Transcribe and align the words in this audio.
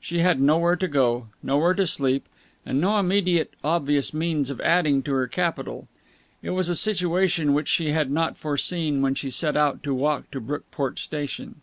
She 0.00 0.20
had 0.20 0.40
nowhere 0.40 0.76
to 0.76 0.86
go, 0.86 1.26
nowhere 1.42 1.74
to 1.74 1.88
sleep, 1.88 2.28
and 2.64 2.80
no 2.80 3.00
immediately 3.00 3.58
obvious 3.64 4.14
means 4.14 4.48
of 4.48 4.60
adding 4.60 5.02
to 5.02 5.12
her 5.14 5.26
capital. 5.26 5.88
It 6.40 6.50
was 6.50 6.68
a 6.68 6.76
situation 6.76 7.52
which 7.52 7.66
she 7.66 7.90
had 7.90 8.08
not 8.08 8.38
foreseen 8.38 9.02
when 9.02 9.16
she 9.16 9.28
set 9.28 9.56
out 9.56 9.82
to 9.82 9.92
walk 9.92 10.30
to 10.30 10.40
Brookport 10.40 11.00
station. 11.00 11.62